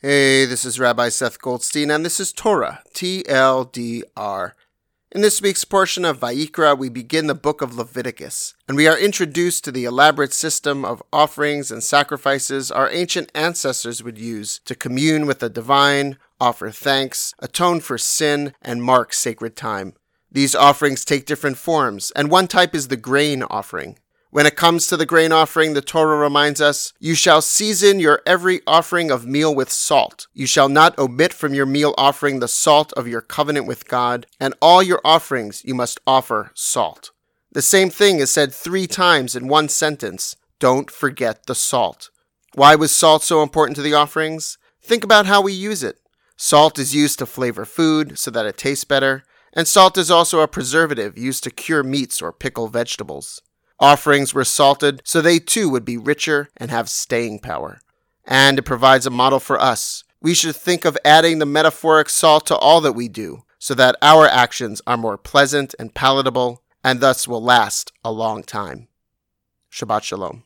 Hey, 0.00 0.44
this 0.44 0.64
is 0.64 0.78
Rabbi 0.78 1.08
Seth 1.08 1.40
Goldstein, 1.40 1.90
and 1.90 2.04
this 2.04 2.20
is 2.20 2.32
Torah, 2.32 2.84
TLDR. 2.94 4.52
In 5.10 5.22
this 5.22 5.42
week's 5.42 5.64
portion 5.64 6.04
of 6.04 6.20
Vayikra, 6.20 6.78
we 6.78 6.88
begin 6.88 7.26
the 7.26 7.34
book 7.34 7.60
of 7.60 7.74
Leviticus, 7.74 8.54
and 8.68 8.76
we 8.76 8.86
are 8.86 8.96
introduced 8.96 9.64
to 9.64 9.72
the 9.72 9.86
elaborate 9.86 10.32
system 10.32 10.84
of 10.84 11.02
offerings 11.12 11.72
and 11.72 11.82
sacrifices 11.82 12.70
our 12.70 12.88
ancient 12.92 13.32
ancestors 13.34 14.00
would 14.00 14.18
use 14.18 14.60
to 14.66 14.76
commune 14.76 15.26
with 15.26 15.40
the 15.40 15.50
divine, 15.50 16.16
offer 16.40 16.70
thanks, 16.70 17.34
atone 17.40 17.80
for 17.80 17.98
sin, 17.98 18.54
and 18.62 18.84
mark 18.84 19.12
sacred 19.12 19.56
time. 19.56 19.94
These 20.30 20.54
offerings 20.54 21.04
take 21.04 21.26
different 21.26 21.58
forms, 21.58 22.12
and 22.14 22.30
one 22.30 22.46
type 22.46 22.72
is 22.72 22.86
the 22.86 22.96
grain 22.96 23.42
offering. 23.42 23.98
When 24.30 24.44
it 24.44 24.56
comes 24.56 24.86
to 24.86 24.96
the 24.98 25.06
grain 25.06 25.32
offering, 25.32 25.72
the 25.72 25.80
Torah 25.80 26.18
reminds 26.18 26.60
us, 26.60 26.92
You 26.98 27.14
shall 27.14 27.40
season 27.40 27.98
your 27.98 28.20
every 28.26 28.60
offering 28.66 29.10
of 29.10 29.26
meal 29.26 29.54
with 29.54 29.70
salt. 29.70 30.26
You 30.34 30.46
shall 30.46 30.68
not 30.68 30.98
omit 30.98 31.32
from 31.32 31.54
your 31.54 31.64
meal 31.64 31.94
offering 31.96 32.38
the 32.38 32.48
salt 32.48 32.92
of 32.92 33.08
your 33.08 33.22
covenant 33.22 33.66
with 33.66 33.88
God, 33.88 34.26
and 34.38 34.52
all 34.60 34.82
your 34.82 35.00
offerings 35.02 35.64
you 35.64 35.74
must 35.74 35.98
offer 36.06 36.50
salt. 36.54 37.10
The 37.52 37.62
same 37.62 37.88
thing 37.88 38.18
is 38.18 38.30
said 38.30 38.52
three 38.52 38.86
times 38.86 39.34
in 39.34 39.48
one 39.48 39.70
sentence 39.70 40.36
Don't 40.58 40.90
forget 40.90 41.46
the 41.46 41.54
salt. 41.54 42.10
Why 42.54 42.74
was 42.74 42.90
salt 42.90 43.22
so 43.22 43.42
important 43.42 43.76
to 43.76 43.82
the 43.82 43.94
offerings? 43.94 44.58
Think 44.82 45.04
about 45.04 45.24
how 45.24 45.40
we 45.40 45.54
use 45.54 45.82
it. 45.82 46.00
Salt 46.36 46.78
is 46.78 46.94
used 46.94 47.18
to 47.20 47.26
flavor 47.26 47.64
food 47.64 48.18
so 48.18 48.30
that 48.30 48.44
it 48.44 48.58
tastes 48.58 48.84
better, 48.84 49.24
and 49.54 49.66
salt 49.66 49.96
is 49.96 50.10
also 50.10 50.40
a 50.40 50.48
preservative 50.48 51.16
used 51.16 51.44
to 51.44 51.50
cure 51.50 51.82
meats 51.82 52.20
or 52.20 52.30
pickle 52.30 52.68
vegetables. 52.68 53.40
Offerings 53.80 54.34
were 54.34 54.44
salted 54.44 55.02
so 55.04 55.20
they 55.20 55.38
too 55.38 55.68
would 55.68 55.84
be 55.84 55.96
richer 55.96 56.50
and 56.56 56.70
have 56.70 56.88
staying 56.88 57.38
power. 57.38 57.80
And 58.24 58.58
it 58.58 58.62
provides 58.62 59.06
a 59.06 59.10
model 59.10 59.40
for 59.40 59.60
us. 59.60 60.04
We 60.20 60.34
should 60.34 60.56
think 60.56 60.84
of 60.84 60.98
adding 61.04 61.38
the 61.38 61.46
metaphoric 61.46 62.08
salt 62.08 62.46
to 62.46 62.56
all 62.56 62.80
that 62.80 62.92
we 62.92 63.08
do 63.08 63.44
so 63.58 63.74
that 63.74 63.96
our 64.02 64.26
actions 64.26 64.82
are 64.86 64.96
more 64.96 65.16
pleasant 65.16 65.74
and 65.78 65.94
palatable 65.94 66.62
and 66.82 67.00
thus 67.00 67.28
will 67.28 67.42
last 67.42 67.92
a 68.04 68.12
long 68.12 68.42
time. 68.42 68.88
Shabbat 69.70 70.02
Shalom. 70.02 70.36